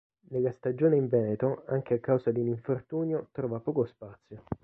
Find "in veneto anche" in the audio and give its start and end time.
0.95-1.93